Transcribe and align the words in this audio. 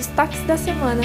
destaques 0.00 0.40
da 0.46 0.56
semana. 0.56 1.02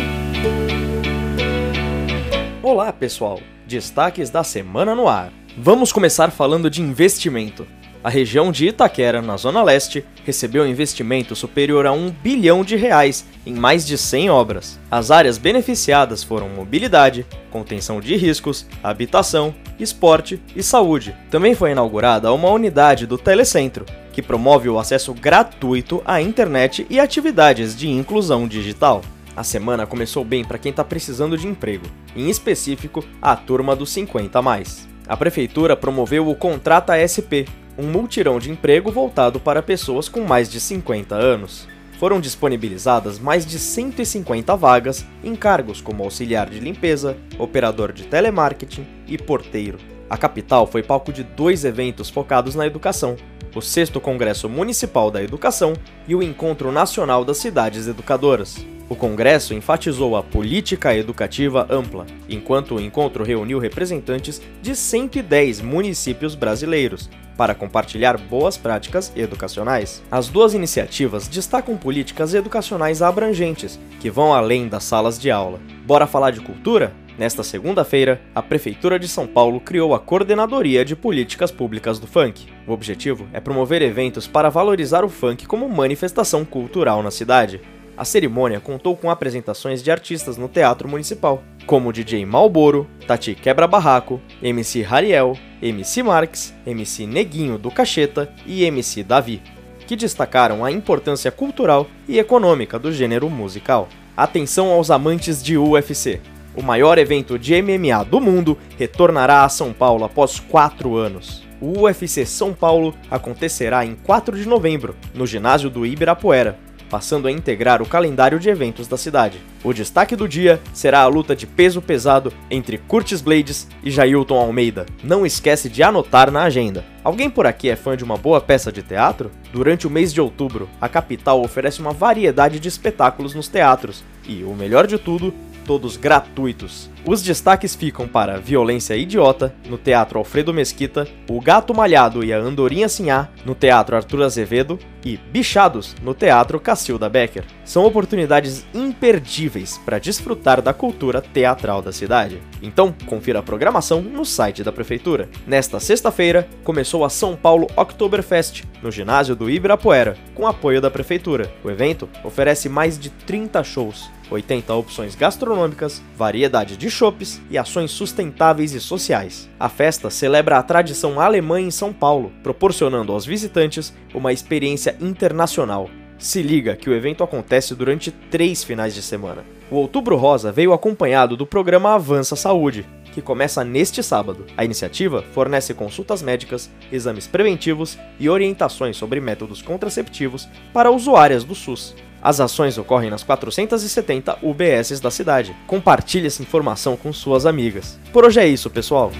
Olá, 2.63 2.93
pessoal! 2.93 3.41
Destaques 3.67 4.29
da 4.29 4.41
semana 4.41 4.95
no 4.95 5.09
ar. 5.09 5.33
Vamos 5.57 5.91
começar 5.91 6.31
falando 6.31 6.69
de 6.69 6.81
investimento. 6.81 7.67
A 8.01 8.09
região 8.09 8.53
de 8.53 8.67
Itaquera, 8.67 9.21
na 9.21 9.35
Zona 9.35 9.61
Leste, 9.61 10.05
recebeu 10.23 10.65
investimento 10.65 11.35
superior 11.35 11.85
a 11.85 11.91
um 11.91 12.09
bilhão 12.09 12.63
de 12.63 12.77
reais 12.77 13.25
em 13.45 13.53
mais 13.53 13.85
de 13.85 13.97
100 13.97 14.29
obras. 14.29 14.79
As 14.89 15.11
áreas 15.11 15.37
beneficiadas 15.37 16.23
foram 16.23 16.47
mobilidade, 16.47 17.25
contenção 17.51 17.99
de 17.99 18.15
riscos, 18.15 18.65
habitação, 18.81 19.53
esporte 19.77 20.41
e 20.55 20.63
saúde. 20.63 21.13
Também 21.29 21.53
foi 21.53 21.71
inaugurada 21.71 22.31
uma 22.31 22.49
unidade 22.49 23.05
do 23.05 23.17
Telecentro, 23.17 23.85
que 24.15 24.21
promove 24.21 24.69
o 24.69 24.79
acesso 24.79 25.13
gratuito 25.13 26.01
à 26.05 26.21
internet 26.21 26.87
e 26.89 27.01
atividades 27.01 27.75
de 27.75 27.89
inclusão 27.89 28.47
digital. 28.47 29.01
A 29.35 29.43
semana 29.43 29.85
começou 29.85 30.23
bem 30.23 30.45
para 30.45 30.57
quem 30.57 30.69
está 30.69 30.85
precisando 30.85 31.37
de 31.37 31.45
emprego, 31.45 31.85
em 32.15 32.29
específico 32.29 33.03
a 33.21 33.35
turma 33.35 33.75
dos 33.75 33.89
50 33.89 34.41
mais. 34.41 34.87
A 35.05 35.17
prefeitura 35.17 35.75
promoveu 35.75 36.29
o 36.29 36.33
Contrata 36.33 36.93
SP, 36.95 37.43
um 37.77 37.87
multirão 37.87 38.39
de 38.39 38.49
emprego 38.49 38.89
voltado 38.89 39.37
para 39.37 39.61
pessoas 39.61 40.07
com 40.07 40.21
mais 40.21 40.49
de 40.49 40.61
50 40.61 41.13
anos. 41.13 41.67
Foram 41.99 42.21
disponibilizadas 42.21 43.19
mais 43.19 43.45
de 43.45 43.59
150 43.59 44.55
vagas 44.55 45.05
em 45.25 45.35
cargos 45.35 45.81
como 45.81 46.03
auxiliar 46.03 46.49
de 46.49 46.61
limpeza, 46.61 47.17
operador 47.37 47.91
de 47.91 48.03
telemarketing 48.03 48.87
e 49.05 49.17
porteiro. 49.17 49.77
A 50.09 50.15
capital 50.15 50.67
foi 50.67 50.83
palco 50.83 51.11
de 51.11 51.23
dois 51.23 51.65
eventos 51.65 52.09
focados 52.09 52.55
na 52.55 52.65
educação: 52.65 53.17
o 53.55 53.61
6 53.61 53.89
Congresso 54.01 54.49
Municipal 54.49 55.09
da 55.09 55.23
Educação 55.23 55.73
e 56.07 56.13
o 56.13 56.21
Encontro 56.21 56.71
Nacional 56.71 57.23
das 57.23 57.37
Cidades 57.37 57.87
Educadoras. 57.87 58.57
O 58.87 58.95
congresso 58.95 59.53
enfatizou 59.53 60.15
a 60.15 60.21
política 60.21 60.95
educativa 60.95 61.65
ampla, 61.71 62.05
enquanto 62.29 62.75
o 62.75 62.81
encontro 62.81 63.23
reuniu 63.23 63.57
representantes 63.57 64.39
de 64.61 64.75
110 64.75 65.61
municípios 65.61 66.35
brasileiros 66.35 67.09
para 67.35 67.55
compartilhar 67.55 68.17
boas 68.17 68.57
práticas 68.57 69.11
educacionais. 69.15 70.03
As 70.11 70.27
duas 70.27 70.53
iniciativas 70.53 71.27
destacam 71.27 71.75
políticas 71.75 72.33
educacionais 72.33 73.01
abrangentes 73.01 73.79
que 73.99 74.11
vão 74.11 74.33
além 74.33 74.67
das 74.67 74.83
salas 74.83 75.19
de 75.19 75.31
aula. 75.31 75.59
Bora 75.85 76.05
falar 76.05 76.31
de 76.31 76.41
cultura? 76.41 76.93
Nesta 77.17 77.43
segunda-feira, 77.43 78.21
a 78.33 78.41
Prefeitura 78.41 78.99
de 78.99 79.07
São 79.07 79.25
Paulo 79.25 79.61
criou 79.61 79.95
a 79.95 79.99
Coordenadoria 79.99 80.83
de 80.83 80.97
Políticas 80.97 81.49
Públicas 81.49 81.97
do 81.97 82.05
Funk. 82.05 82.47
O 82.67 82.73
objetivo 82.73 83.25
é 83.31 83.39
promover 83.39 83.81
eventos 83.81 84.27
para 84.27 84.49
valorizar 84.49 85.05
o 85.05 85.09
funk 85.09 85.45
como 85.45 85.69
manifestação 85.69 86.43
cultural 86.43 87.01
na 87.01 87.09
cidade. 87.09 87.61
A 87.95 88.03
cerimônia 88.03 88.59
contou 88.59 88.97
com 88.97 89.09
apresentações 89.09 89.81
de 89.81 89.89
artistas 89.89 90.35
no 90.35 90.49
Teatro 90.49 90.89
Municipal, 90.89 91.41
como 91.65 91.93
DJ 91.93 92.25
Malboro, 92.25 92.85
Tati 93.07 93.33
Quebra 93.33 93.65
Barraco, 93.65 94.19
MC 94.43 94.81
Rariel, 94.81 95.37
MC 95.61 96.03
Marx, 96.03 96.53
MC 96.67 97.07
Neguinho 97.07 97.57
do 97.57 97.71
Cacheta 97.71 98.29
e 98.45 98.65
MC 98.65 99.03
Davi, 99.03 99.41
que 99.87 99.95
destacaram 99.95 100.65
a 100.65 100.71
importância 100.71 101.31
cultural 101.31 101.87
e 102.09 102.19
econômica 102.19 102.77
do 102.77 102.91
gênero 102.91 103.29
musical. 103.29 103.87
Atenção 104.17 104.71
aos 104.71 104.91
amantes 104.91 105.41
de 105.41 105.57
UFC! 105.57 106.19
O 106.55 106.63
maior 106.63 106.97
evento 106.97 107.37
de 107.37 107.61
MMA 107.61 108.03
do 108.05 108.21
mundo 108.21 108.57
retornará 108.77 109.43
a 109.43 109.49
São 109.49 109.73
Paulo 109.73 110.05
após 110.05 110.39
quatro 110.39 110.95
anos. 110.95 111.43
O 111.59 111.81
UFC 111.81 112.25
São 112.25 112.53
Paulo 112.53 112.93
acontecerá 113.09 113.85
em 113.85 113.95
4 113.95 114.37
de 114.37 114.47
novembro, 114.47 114.95
no 115.13 115.27
ginásio 115.27 115.69
do 115.69 115.85
Ibirapuera, 115.85 116.57
passando 116.89 117.27
a 117.27 117.31
integrar 117.31 117.81
o 117.81 117.85
calendário 117.85 118.39
de 118.39 118.49
eventos 118.49 118.87
da 118.87 118.97
cidade. 118.97 119.39
O 119.63 119.73
destaque 119.73 120.15
do 120.15 120.29
dia 120.29 120.61
será 120.73 121.01
a 121.01 121.07
luta 121.07 121.35
de 121.35 121.45
peso 121.45 121.81
pesado 121.81 122.31
entre 122.49 122.77
Curtis 122.77 123.19
Blades 123.19 123.67
e 123.83 123.91
Jailton 123.91 124.37
Almeida. 124.37 124.85
Não 125.03 125.25
esquece 125.25 125.69
de 125.69 125.83
anotar 125.83 126.31
na 126.31 126.43
agenda. 126.43 126.85
Alguém 127.03 127.29
por 127.29 127.45
aqui 127.45 127.69
é 127.69 127.75
fã 127.75 127.97
de 127.97 128.03
uma 128.03 128.15
boa 128.15 128.39
peça 128.39 128.71
de 128.71 128.81
teatro? 128.81 129.31
Durante 129.51 129.87
o 129.87 129.89
mês 129.89 130.13
de 130.13 130.21
outubro, 130.21 130.69
a 130.79 130.87
capital 130.87 131.41
oferece 131.41 131.81
uma 131.81 131.91
variedade 131.91 132.59
de 132.59 132.67
espetáculos 132.67 133.33
nos 133.33 133.47
teatros 133.47 134.03
e, 134.27 134.43
o 134.43 134.53
melhor 134.53 134.87
de 134.87 134.97
tudo, 134.97 135.33
todos 135.65 135.97
gratuitos. 135.97 136.89
Os 137.05 137.21
destaques 137.21 137.75
ficam 137.75 138.07
para 138.07 138.39
Violência 138.39 138.95
Idiota, 138.95 139.53
no 139.67 139.77
Teatro 139.77 140.17
Alfredo 140.17 140.53
Mesquita, 140.53 141.07
O 141.29 141.39
Gato 141.39 141.73
Malhado 141.73 142.23
e 142.23 142.33
a 142.33 142.39
Andorinha 142.39 142.89
Sinhá, 142.89 143.29
no 143.45 143.53
Teatro 143.53 143.95
Arthur 143.95 144.23
Azevedo, 144.23 144.79
e 145.05 145.17
Bichados, 145.17 145.95
no 146.01 146.15
Teatro 146.15 146.59
Cacilda 146.59 147.07
Becker. 147.07 147.45
São 147.63 147.85
oportunidades 147.85 148.65
imperdíveis 148.73 149.77
para 149.85 149.99
desfrutar 149.99 150.63
da 150.63 150.73
cultura 150.73 151.21
teatral 151.21 151.81
da 151.81 151.91
cidade. 151.91 152.41
Então, 152.61 152.93
confira 153.05 153.39
a 153.39 153.43
programação 153.43 154.01
no 154.01 154.25
site 154.25 154.63
da 154.63 154.71
Prefeitura. 154.71 155.29
Nesta 155.45 155.79
sexta-feira, 155.79 156.47
começou 156.63 157.05
a 157.05 157.09
São 157.09 157.35
Paulo 157.35 157.67
Oktoberfest, 157.75 158.63
no 158.81 158.91
ginásio 158.91 159.35
do 159.35 159.47
Ibirapuera, 159.47 160.17
com 160.33 160.47
apoio 160.47 160.81
da 160.81 160.89
Prefeitura. 160.89 161.53
O 161.63 161.69
evento 161.69 162.09
oferece 162.23 162.67
mais 162.67 162.97
de 162.97 163.11
30 163.11 163.63
shows, 163.63 164.09
80 164.29 164.73
opções 164.73 165.15
gastronômicas, 165.15 166.01
variedade 166.15 166.77
de 166.77 166.89
chopes 166.89 167.41
e 167.49 167.57
ações 167.57 167.91
sustentáveis 167.91 168.73
e 168.73 168.79
sociais. 168.79 169.49
A 169.59 169.69
festa 169.69 170.09
celebra 170.09 170.57
a 170.57 170.63
tradição 170.63 171.19
alemã 171.19 171.59
em 171.59 171.71
São 171.71 171.93
Paulo, 171.93 172.31
proporcionando 172.43 173.11
aos 173.11 173.25
visitantes 173.25 173.93
uma 174.13 174.33
experiência 174.33 174.95
internacional. 174.99 175.89
Se 176.17 176.41
liga 176.41 176.75
que 176.75 176.89
o 176.89 176.93
evento 176.93 177.23
acontece 177.23 177.75
durante 177.75 178.11
três 178.11 178.63
finais 178.63 178.95
de 178.95 179.01
semana. 179.01 179.43
O 179.69 179.75
Outubro 179.75 180.15
Rosa 180.15 180.51
veio 180.51 180.73
acompanhado 180.73 181.35
do 181.35 181.45
programa 181.45 181.93
Avança 181.93 182.35
Saúde, 182.35 182.85
que 183.15 183.21
começa 183.21 183.63
neste 183.63 184.03
sábado. 184.03 184.45
A 184.57 184.65
iniciativa 184.65 185.23
fornece 185.33 185.73
consultas 185.73 186.21
médicas, 186.21 186.69
exames 186.91 187.25
preventivos 187.25 187.97
e 188.19 188.29
orientações 188.29 188.97
sobre 188.97 189.21
métodos 189.21 189.61
contraceptivos 189.61 190.47
para 190.73 190.91
usuárias 190.91 191.43
do 191.43 191.55
SUS. 191.55 191.95
As 192.25 192.39
ações 192.39 192.75
ocorrem 192.79 193.11
nas 193.11 193.21
470 193.21 194.39
UBSs 194.41 194.99
da 194.99 195.11
cidade. 195.11 195.55
Compartilhe 195.67 196.25
essa 196.25 196.41
informação 196.41 196.97
com 196.97 197.13
suas 197.13 197.45
amigas. 197.45 197.99
Por 198.11 198.25
hoje 198.25 198.39
é 198.39 198.47
isso, 198.47 198.67
pessoal. 198.67 199.11